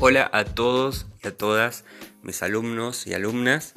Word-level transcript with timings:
Hola 0.00 0.30
a 0.32 0.44
todos 0.44 1.08
y 1.24 1.26
a 1.26 1.36
todas 1.36 1.84
mis 2.22 2.44
alumnos 2.44 3.08
y 3.08 3.14
alumnas. 3.14 3.72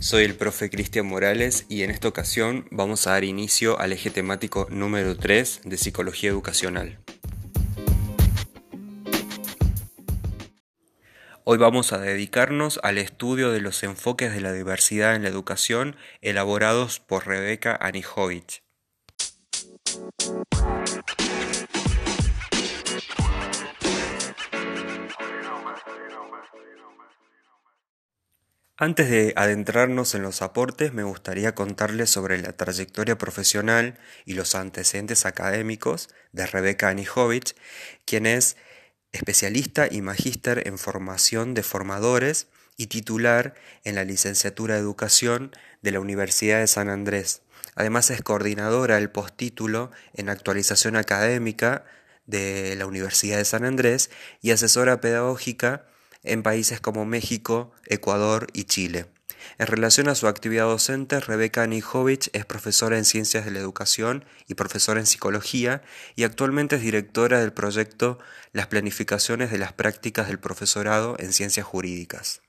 Soy 0.00 0.24
el 0.24 0.34
profe 0.34 0.68
Cristian 0.68 1.06
Morales 1.06 1.64
y 1.70 1.82
en 1.82 1.90
esta 1.90 2.08
ocasión 2.08 2.66
vamos 2.70 3.06
a 3.06 3.12
dar 3.12 3.24
inicio 3.24 3.80
al 3.80 3.94
eje 3.94 4.10
temático 4.10 4.66
número 4.70 5.16
3 5.16 5.62
de 5.64 5.78
Psicología 5.78 6.28
Educacional. 6.28 6.98
Hoy 11.44 11.56
vamos 11.56 11.94
a 11.94 11.98
dedicarnos 11.98 12.78
al 12.82 12.98
estudio 12.98 13.50
de 13.50 13.62
los 13.62 13.82
enfoques 13.82 14.34
de 14.34 14.42
la 14.42 14.52
diversidad 14.52 15.16
en 15.16 15.22
la 15.22 15.30
educación 15.30 15.96
elaborados 16.20 17.00
por 17.00 17.26
Rebeca 17.26 17.74
Anijovic. 17.80 18.62
Antes 28.82 29.08
de 29.10 29.32
adentrarnos 29.36 30.16
en 30.16 30.22
los 30.22 30.42
aportes, 30.42 30.92
me 30.92 31.04
gustaría 31.04 31.54
contarles 31.54 32.10
sobre 32.10 32.42
la 32.42 32.52
trayectoria 32.52 33.16
profesional 33.16 33.96
y 34.24 34.34
los 34.34 34.56
antecedentes 34.56 35.24
académicos 35.24 36.08
de 36.32 36.46
Rebeca 36.48 36.88
Anijovic, 36.88 37.54
quien 38.04 38.26
es 38.26 38.56
especialista 39.12 39.86
y 39.88 40.02
magíster 40.02 40.66
en 40.66 40.78
formación 40.78 41.54
de 41.54 41.62
formadores 41.62 42.48
y 42.76 42.88
titular 42.88 43.54
en 43.84 43.94
la 43.94 44.02
licenciatura 44.02 44.74
de 44.74 44.80
Educación 44.80 45.52
de 45.80 45.92
la 45.92 46.00
Universidad 46.00 46.58
de 46.58 46.66
San 46.66 46.88
Andrés. 46.88 47.42
Además 47.76 48.10
es 48.10 48.20
coordinadora 48.20 48.96
del 48.96 49.10
postítulo 49.10 49.92
en 50.12 50.28
actualización 50.28 50.96
académica 50.96 51.84
de 52.26 52.74
la 52.74 52.86
Universidad 52.86 53.38
de 53.38 53.44
San 53.44 53.64
Andrés 53.64 54.10
y 54.40 54.50
asesora 54.50 55.00
pedagógica 55.00 55.86
en 56.22 56.42
países 56.42 56.80
como 56.80 57.04
México, 57.04 57.72
Ecuador 57.86 58.46
y 58.52 58.64
Chile. 58.64 59.06
En 59.58 59.66
relación 59.66 60.08
a 60.08 60.14
su 60.14 60.28
actividad 60.28 60.64
docente, 60.64 61.20
Rebeca 61.20 61.66
Nijovic 61.66 62.30
es 62.32 62.44
profesora 62.46 62.96
en 62.96 63.04
Ciencias 63.04 63.44
de 63.44 63.50
la 63.50 63.58
Educación 63.58 64.24
y 64.46 64.54
profesora 64.54 65.00
en 65.00 65.06
Psicología 65.06 65.82
y 66.14 66.24
actualmente 66.24 66.76
es 66.76 66.82
directora 66.82 67.40
del 67.40 67.52
proyecto 67.52 68.18
Las 68.52 68.68
planificaciones 68.68 69.50
de 69.50 69.58
las 69.58 69.72
prácticas 69.72 70.28
del 70.28 70.38
profesorado 70.38 71.16
en 71.18 71.32
Ciencias 71.32 71.66
Jurídicas. 71.66 72.42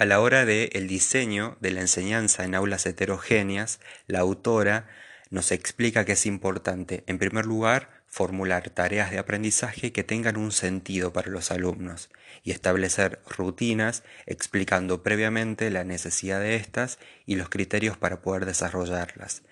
A 0.00 0.06
la 0.06 0.18
hora 0.22 0.46
del 0.46 0.70
el 0.72 0.88
diseño 0.88 1.58
de 1.60 1.72
la 1.72 1.82
enseñanza 1.82 2.44
en 2.44 2.54
aulas 2.54 2.86
heterogéneas, 2.86 3.80
la 4.06 4.20
autora 4.20 4.88
nos 5.28 5.52
explica 5.52 6.06
que 6.06 6.12
es 6.12 6.24
importante, 6.24 7.04
en 7.06 7.18
primer 7.18 7.44
lugar, 7.44 7.99
formular 8.10 8.70
tareas 8.70 9.12
de 9.12 9.18
aprendizaje 9.18 9.92
que 9.92 10.02
tengan 10.02 10.36
un 10.36 10.50
sentido 10.50 11.12
para 11.12 11.30
los 11.30 11.52
alumnos 11.52 12.10
y 12.42 12.50
establecer 12.50 13.20
rutinas 13.28 14.02
explicando 14.26 15.04
previamente 15.04 15.70
la 15.70 15.84
necesidad 15.84 16.40
de 16.40 16.56
estas 16.56 16.98
y 17.24 17.36
los 17.36 17.48
criterios 17.48 17.96
para 17.96 18.20
poder 18.20 18.46
desarrollarlas. 18.46 19.42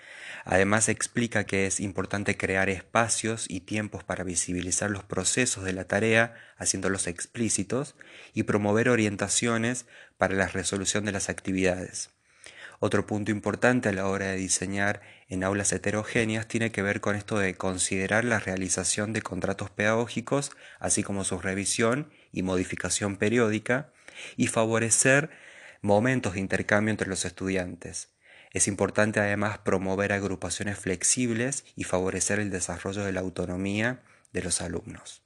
Además 0.45 0.89
explica 0.89 1.45
que 1.45 1.67
es 1.67 1.79
importante 1.79 2.37
crear 2.37 2.69
espacios 2.69 3.47
y 3.49 3.61
tiempos 3.61 4.03
para 4.03 4.25
visibilizar 4.25 4.91
los 4.91 5.05
procesos 5.05 5.63
de 5.63 5.73
la 5.73 5.85
tarea, 5.85 6.35
haciéndolos 6.57 7.07
explícitos, 7.07 7.95
y 8.35 8.43
promover 8.43 8.89
orientaciones 8.89 9.87
para 10.17 10.35
la 10.35 10.49
resolución 10.49 11.05
de 11.05 11.13
las 11.13 11.29
actividades. 11.29 12.18
Otro 12.81 13.07
punto 13.07 13.33
importante 13.33 13.89
a 13.89 13.93
la 13.93 14.07
hora 14.07 14.27
de 14.27 14.37
diseñar 14.37 15.01
en 15.29 15.43
aulas 15.43 15.73
heterogéneas 15.73 16.47
tiene 16.47 16.71
que 16.71 16.83
ver 16.83 17.01
con 17.01 17.17
esto 17.17 17.39
de 17.39 17.57
considerar 17.57 18.25
la 18.25 18.39
realización 18.39 19.13
de 19.13 19.21
contratos 19.21 19.71
pedagógicos, 19.71 20.53
así 20.79 21.03
como 21.03 21.25
su 21.25 21.39
revisión 21.41 22.11
y 22.31 22.43
modificación 22.43 23.17
periódica, 23.17 23.93
y 24.37 24.47
favorecer 24.47 25.31
momentos 25.83 26.35
de 26.35 26.41
intercambio 26.41 26.91
entre 26.91 27.09
los 27.09 27.25
estudiantes. 27.25 28.11
Es 28.53 28.69
importante 28.69 29.21
además 29.21 29.59
promover 29.59 30.13
agrupaciones 30.13 30.79
flexibles 30.79 31.65
y 31.77 31.85
favorecer 31.85 32.39
el 32.39 32.51
desarrollo 32.51 33.05
de 33.05 33.13
la 33.13 33.21
autonomía 33.21 34.03
de 34.33 34.43
los 34.43 34.61
alumnos. 34.61 35.23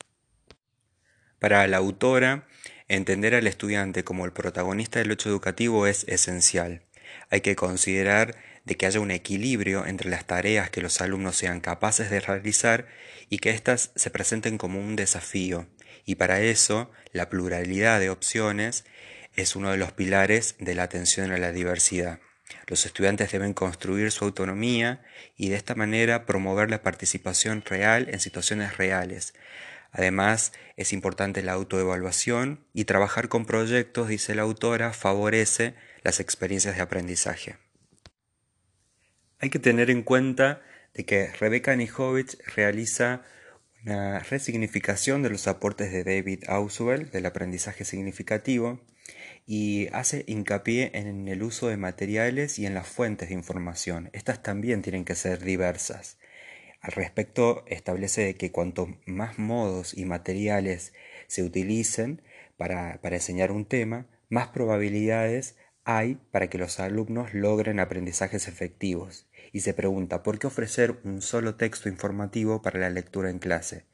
Para 1.38 1.66
la 1.66 1.76
autora, 1.76 2.46
entender 2.88 3.34
al 3.34 3.46
estudiante 3.46 4.04
como 4.04 4.24
el 4.24 4.32
protagonista 4.32 4.98
del 4.98 5.12
hecho 5.12 5.28
educativo 5.28 5.86
es 5.86 6.04
esencial. 6.08 6.82
Hay 7.30 7.40
que 7.40 7.56
considerar 7.56 8.36
de 8.64 8.76
que 8.76 8.86
haya 8.86 9.00
un 9.00 9.10
equilibrio 9.10 9.86
entre 9.86 10.10
las 10.10 10.26
tareas 10.26 10.70
que 10.70 10.80
los 10.80 11.00
alumnos 11.00 11.36
sean 11.36 11.60
capaces 11.60 12.10
de 12.10 12.20
realizar 12.20 12.86
y 13.28 13.38
que 13.38 13.50
éstas 13.50 13.90
se 13.96 14.10
presenten 14.10 14.58
como 14.58 14.78
un 14.78 14.96
desafío. 14.96 15.66
Y 16.04 16.16
para 16.16 16.40
eso, 16.40 16.90
la 17.12 17.28
pluralidad 17.28 18.00
de 18.00 18.10
opciones 18.10 18.84
es 19.34 19.56
uno 19.56 19.70
de 19.70 19.78
los 19.78 19.92
pilares 19.92 20.56
de 20.58 20.74
la 20.74 20.84
atención 20.84 21.32
a 21.32 21.38
la 21.38 21.52
diversidad. 21.52 22.20
Los 22.66 22.86
estudiantes 22.86 23.32
deben 23.32 23.54
construir 23.54 24.10
su 24.12 24.24
autonomía 24.24 25.02
y 25.36 25.48
de 25.48 25.56
esta 25.56 25.74
manera 25.74 26.26
promover 26.26 26.70
la 26.70 26.82
participación 26.82 27.62
real 27.64 28.08
en 28.10 28.20
situaciones 28.20 28.76
reales. 28.76 29.34
Además, 29.90 30.52
es 30.76 30.92
importante 30.92 31.42
la 31.42 31.52
autoevaluación 31.52 32.64
y 32.72 32.84
trabajar 32.84 33.28
con 33.28 33.44
proyectos, 33.44 34.08
dice 34.08 34.34
la 34.34 34.42
autora, 34.42 34.92
favorece 34.92 35.74
las 36.02 36.20
experiencias 36.20 36.76
de 36.76 36.82
aprendizaje. 36.82 37.56
Hay 39.38 39.50
que 39.50 39.58
tener 39.58 39.90
en 39.90 40.02
cuenta 40.02 40.62
de 40.94 41.04
que 41.04 41.28
Rebecca 41.32 41.74
Nijovic 41.74 42.38
realiza 42.54 43.22
una 43.84 44.20
resignificación 44.20 45.22
de 45.22 45.30
los 45.30 45.48
aportes 45.48 45.90
de 45.90 46.04
David 46.04 46.44
Ausubel 46.46 47.10
del 47.10 47.26
aprendizaje 47.26 47.84
significativo 47.84 48.80
y 49.46 49.88
hace 49.92 50.24
hincapié 50.28 50.92
en 50.94 51.26
el 51.26 51.42
uso 51.42 51.68
de 51.68 51.76
materiales 51.76 52.58
y 52.58 52.66
en 52.66 52.74
las 52.74 52.86
fuentes 52.86 53.28
de 53.28 53.34
información. 53.34 54.10
Estas 54.12 54.42
también 54.42 54.82
tienen 54.82 55.04
que 55.04 55.16
ser 55.16 55.42
diversas. 55.42 56.18
Al 56.80 56.92
respecto, 56.92 57.64
establece 57.66 58.36
que 58.36 58.52
cuanto 58.52 58.96
más 59.06 59.38
modos 59.38 59.96
y 59.96 60.04
materiales 60.04 60.92
se 61.26 61.42
utilicen 61.42 62.22
para, 62.56 63.00
para 63.00 63.16
enseñar 63.16 63.50
un 63.50 63.64
tema, 63.64 64.06
más 64.28 64.48
probabilidades 64.48 65.56
hay 65.84 66.16
para 66.30 66.48
que 66.48 66.58
los 66.58 66.80
alumnos 66.80 67.34
logren 67.34 67.80
aprendizajes 67.80 68.48
efectivos. 68.48 69.26
Y 69.52 69.60
se 69.60 69.74
pregunta, 69.74 70.22
¿por 70.22 70.38
qué 70.38 70.46
ofrecer 70.46 71.00
un 71.04 71.22
solo 71.22 71.56
texto 71.56 71.88
informativo 71.88 72.62
para 72.62 72.80
la 72.80 72.90
lectura 72.90 73.30
en 73.30 73.38
clase? 73.38 73.86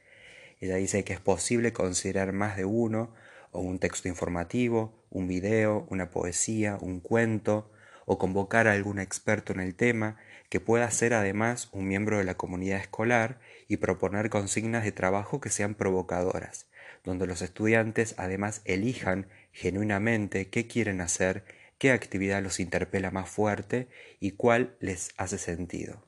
Ella 0.60 0.76
dice 0.76 1.04
que 1.04 1.12
es 1.12 1.20
posible 1.20 1.72
considerar 1.72 2.32
más 2.32 2.56
de 2.56 2.64
uno 2.64 3.14
o 3.52 3.60
un 3.60 3.78
texto 3.78 4.08
informativo, 4.08 5.04
un 5.10 5.28
video, 5.28 5.86
una 5.90 6.10
poesía, 6.10 6.76
un 6.80 7.00
cuento, 7.00 7.70
o 8.10 8.16
convocar 8.16 8.68
a 8.68 8.72
algún 8.72 8.98
experto 8.98 9.52
en 9.52 9.60
el 9.60 9.74
tema 9.74 10.16
que 10.48 10.60
pueda 10.60 10.90
ser 10.90 11.12
además 11.12 11.68
un 11.72 11.86
miembro 11.86 12.16
de 12.16 12.24
la 12.24 12.38
comunidad 12.38 12.80
escolar 12.80 13.38
y 13.68 13.76
proponer 13.76 14.30
consignas 14.30 14.82
de 14.82 14.92
trabajo 14.92 15.42
que 15.42 15.50
sean 15.50 15.74
provocadoras, 15.74 16.66
donde 17.04 17.26
los 17.26 17.42
estudiantes 17.42 18.14
además 18.16 18.62
elijan 18.64 19.28
genuinamente 19.52 20.48
qué 20.48 20.66
quieren 20.66 21.02
hacer, 21.02 21.44
qué 21.78 21.92
actividad 21.92 22.42
los 22.42 22.60
interpela 22.60 23.10
más 23.10 23.30
fuerte 23.30 23.88
y 24.20 24.32
cuál 24.32 24.76
les 24.80 25.10
hace 25.16 25.38
sentido. 25.38 26.04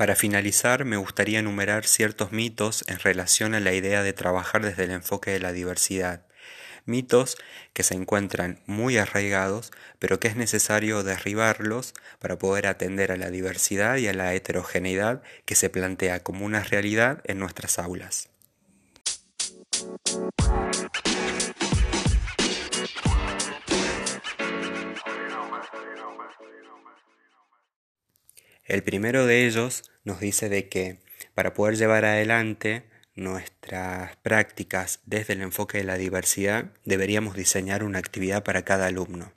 Para 0.00 0.16
finalizar, 0.16 0.86
me 0.86 0.96
gustaría 0.96 1.40
enumerar 1.40 1.84
ciertos 1.84 2.32
mitos 2.32 2.86
en 2.88 2.98
relación 3.00 3.54
a 3.54 3.60
la 3.60 3.74
idea 3.74 4.02
de 4.02 4.14
trabajar 4.14 4.64
desde 4.64 4.84
el 4.84 4.92
enfoque 4.92 5.30
de 5.30 5.40
la 5.40 5.52
diversidad. 5.52 6.26
Mitos 6.90 7.38
que 7.72 7.82
se 7.82 7.94
encuentran 7.94 8.60
muy 8.66 8.98
arraigados, 8.98 9.70
pero 9.98 10.20
que 10.20 10.28
es 10.28 10.36
necesario 10.36 11.02
derribarlos 11.02 11.94
para 12.18 12.38
poder 12.38 12.66
atender 12.66 13.12
a 13.12 13.16
la 13.16 13.30
diversidad 13.30 13.96
y 13.96 14.08
a 14.08 14.12
la 14.12 14.34
heterogeneidad 14.34 15.22
que 15.44 15.54
se 15.54 15.70
plantea 15.70 16.22
como 16.22 16.44
una 16.44 16.64
realidad 16.64 17.22
en 17.24 17.38
nuestras 17.38 17.78
aulas. 17.78 18.28
El 28.64 28.82
primero 28.82 29.26
de 29.26 29.46
ellos 29.46 29.90
nos 30.04 30.20
dice 30.20 30.48
de 30.48 30.68
que 30.68 30.98
para 31.34 31.54
poder 31.54 31.76
llevar 31.76 32.04
adelante 32.04 32.89
nuestras 33.20 34.16
prácticas 34.16 35.00
desde 35.04 35.34
el 35.34 35.42
enfoque 35.42 35.78
de 35.78 35.84
la 35.84 35.98
diversidad 35.98 36.72
deberíamos 36.86 37.36
diseñar 37.36 37.84
una 37.84 37.98
actividad 37.98 38.42
para 38.42 38.62
cada 38.62 38.86
alumno. 38.86 39.32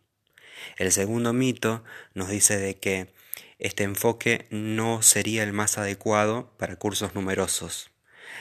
El 0.77 0.91
segundo 0.93 1.33
mito 1.33 1.83
nos 2.13 2.29
dice 2.29 2.57
de 2.57 2.75
que 2.75 3.13
este 3.59 3.83
enfoque 3.83 4.47
no 4.49 5.01
sería 5.01 5.43
el 5.43 5.51
más 5.51 5.77
adecuado 5.77 6.53
para 6.57 6.77
cursos 6.77 7.13
numerosos. 7.13 7.91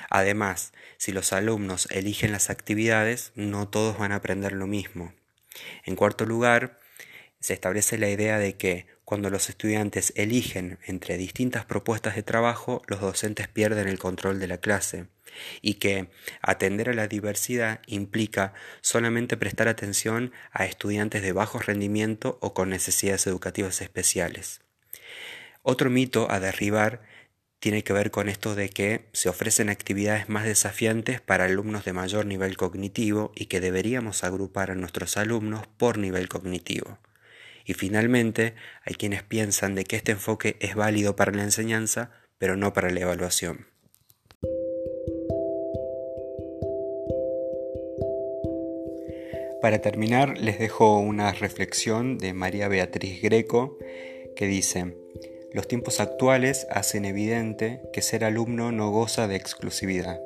Además, 0.08 0.72
si 0.96 1.10
los 1.10 1.32
alumnos 1.32 1.88
eligen 1.90 2.30
las 2.30 2.48
actividades, 2.48 3.32
no 3.34 3.68
todos 3.68 3.98
van 3.98 4.12
a 4.12 4.16
aprender 4.16 4.52
lo 4.52 4.68
mismo. 4.68 5.12
En 5.84 5.96
cuarto 5.96 6.24
lugar, 6.24 6.78
se 7.40 7.52
establece 7.52 7.98
la 7.98 8.08
idea 8.08 8.38
de 8.38 8.56
que 8.56 8.86
cuando 9.04 9.30
los 9.30 9.48
estudiantes 9.48 10.12
eligen 10.16 10.78
entre 10.86 11.16
distintas 11.16 11.64
propuestas 11.64 12.14
de 12.14 12.22
trabajo, 12.22 12.82
los 12.86 13.00
docentes 13.00 13.48
pierden 13.48 13.88
el 13.88 13.98
control 13.98 14.38
de 14.38 14.46
la 14.46 14.58
clase 14.58 15.06
y 15.60 15.74
que 15.74 16.08
atender 16.40 16.90
a 16.90 16.94
la 16.94 17.08
diversidad 17.08 17.80
implica 17.86 18.54
solamente 18.80 19.36
prestar 19.36 19.68
atención 19.68 20.32
a 20.52 20.66
estudiantes 20.66 21.22
de 21.22 21.32
bajo 21.32 21.58
rendimiento 21.58 22.38
o 22.40 22.54
con 22.54 22.70
necesidades 22.70 23.26
educativas 23.26 23.80
especiales. 23.80 24.60
Otro 25.62 25.90
mito 25.90 26.30
a 26.30 26.40
derribar 26.40 27.02
tiene 27.58 27.84
que 27.84 27.92
ver 27.92 28.10
con 28.10 28.28
esto 28.28 28.56
de 28.56 28.70
que 28.70 29.08
se 29.12 29.28
ofrecen 29.28 29.68
actividades 29.68 30.28
más 30.28 30.44
desafiantes 30.44 31.20
para 31.20 31.44
alumnos 31.44 31.84
de 31.84 31.92
mayor 31.92 32.26
nivel 32.26 32.56
cognitivo 32.56 33.30
y 33.36 33.46
que 33.46 33.60
deberíamos 33.60 34.24
agrupar 34.24 34.72
a 34.72 34.74
nuestros 34.74 35.16
alumnos 35.16 35.68
por 35.76 35.96
nivel 35.96 36.28
cognitivo. 36.28 36.98
Y 37.64 37.74
finalmente, 37.74 38.54
hay 38.84 38.94
quienes 38.94 39.22
piensan 39.22 39.74
de 39.74 39.84
que 39.84 39.96
este 39.96 40.12
enfoque 40.12 40.56
es 40.60 40.74
válido 40.74 41.16
para 41.16 41.32
la 41.32 41.42
enseñanza, 41.42 42.10
pero 42.38 42.56
no 42.56 42.72
para 42.72 42.90
la 42.90 43.00
evaluación. 43.00 43.66
Para 49.62 49.78
terminar, 49.78 50.38
les 50.38 50.58
dejo 50.58 50.98
una 50.98 51.32
reflexión 51.32 52.18
de 52.18 52.34
María 52.34 52.66
Beatriz 52.66 53.22
Greco 53.22 53.78
que 54.34 54.46
dice, 54.46 54.96
los 55.52 55.68
tiempos 55.68 56.00
actuales 56.00 56.66
hacen 56.70 57.04
evidente 57.04 57.80
que 57.92 58.02
ser 58.02 58.24
alumno 58.24 58.72
no 58.72 58.90
goza 58.90 59.28
de 59.28 59.36
exclusividad. 59.36 60.20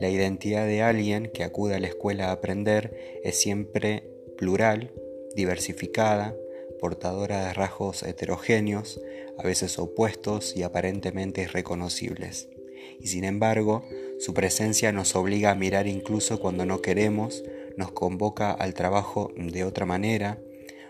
La 0.00 0.08
identidad 0.08 0.66
de 0.66 0.82
alguien 0.82 1.30
que 1.32 1.44
acude 1.44 1.76
a 1.76 1.78
la 1.78 1.86
escuela 1.86 2.28
a 2.28 2.32
aprender 2.32 3.20
es 3.22 3.38
siempre 3.38 4.10
plural, 4.36 4.92
diversificada, 5.36 6.34
portadora 6.80 7.46
de 7.46 7.52
rasgos 7.52 8.02
heterogéneos, 8.02 9.00
a 9.38 9.42
veces 9.42 9.78
opuestos 9.78 10.56
y 10.56 10.62
aparentemente 10.62 11.42
irreconocibles. 11.42 12.48
Y 13.00 13.08
sin 13.08 13.24
embargo, 13.24 13.84
su 14.18 14.32
presencia 14.34 14.92
nos 14.92 15.14
obliga 15.16 15.50
a 15.50 15.54
mirar 15.54 15.86
incluso 15.86 16.40
cuando 16.40 16.64
no 16.64 16.80
queremos, 16.80 17.44
nos 17.76 17.92
convoca 17.92 18.52
al 18.52 18.74
trabajo 18.74 19.32
de 19.36 19.64
otra 19.64 19.84
manera, 19.84 20.38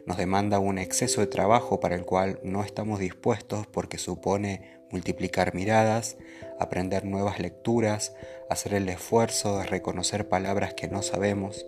nos 0.07 0.17
demanda 0.19 0.61
un 0.61 0.79
exceso 0.79 1.21
de 1.21 1.27
trabajo 1.27 1.81
para 1.81 1.97
el 1.97 2.05
cual 2.05 2.39
no 2.45 2.63
estamos 2.63 3.01
dispuestos 3.01 3.67
porque 3.67 3.99
supone 3.99 4.77
multiplicar 4.91 5.55
miradas, 5.55 6.17
aprender 6.61 7.05
nuevas 7.05 7.41
lecturas, 7.41 8.15
hacer 8.49 8.75
el 8.75 8.89
esfuerzo 8.89 9.59
de 9.59 9.67
reconocer 9.67 10.29
palabras 10.29 10.75
que 10.75 10.87
no 10.87 11.03
sabemos, 11.03 11.67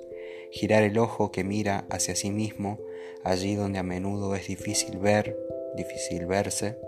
girar 0.53 0.85
el 0.85 0.99
ojo 0.99 1.32
que 1.32 1.43
mira 1.43 1.85
hacia 1.91 2.14
sí 2.14 2.31
mismo, 2.31 2.79
allí 3.25 3.55
donde 3.55 3.79
a 3.79 3.83
menudo 3.83 4.35
es 4.35 4.47
difícil 4.47 4.99
ver, 4.99 5.37
difícil 5.77 6.27
verse, 6.27 6.79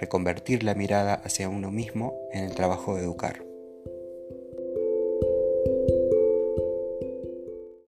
reconvertir 0.00 0.62
la 0.62 0.74
mirada 0.74 1.14
hacia 1.14 1.48
uno 1.48 1.70
mismo 1.70 2.18
en 2.32 2.44
el 2.44 2.54
trabajo 2.54 2.96
de 2.96 3.02
educar. 3.02 3.53